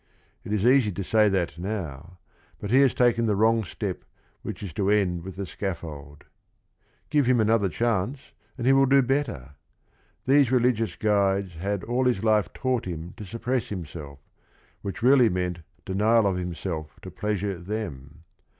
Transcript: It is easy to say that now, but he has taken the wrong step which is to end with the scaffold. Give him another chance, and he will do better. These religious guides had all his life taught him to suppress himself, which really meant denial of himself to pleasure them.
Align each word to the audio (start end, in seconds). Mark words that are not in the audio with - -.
It 0.43 0.51
is 0.51 0.65
easy 0.65 0.91
to 0.93 1.03
say 1.03 1.29
that 1.29 1.59
now, 1.59 2.17
but 2.57 2.71
he 2.71 2.79
has 2.81 2.91
taken 2.91 3.27
the 3.27 3.35
wrong 3.35 3.63
step 3.63 4.03
which 4.41 4.63
is 4.63 4.73
to 4.73 4.89
end 4.89 5.21
with 5.23 5.35
the 5.35 5.45
scaffold. 5.45 6.23
Give 7.11 7.27
him 7.27 7.39
another 7.39 7.69
chance, 7.69 8.31
and 8.57 8.65
he 8.65 8.73
will 8.73 8.87
do 8.87 9.03
better. 9.03 9.51
These 10.25 10.51
religious 10.51 10.95
guides 10.95 11.53
had 11.53 11.83
all 11.83 12.05
his 12.05 12.23
life 12.23 12.51
taught 12.51 12.85
him 12.85 13.13
to 13.17 13.25
suppress 13.25 13.69
himself, 13.69 14.17
which 14.81 15.03
really 15.03 15.29
meant 15.29 15.59
denial 15.85 16.25
of 16.25 16.35
himself 16.37 16.99
to 17.03 17.11
pleasure 17.11 17.59
them. 17.59 18.23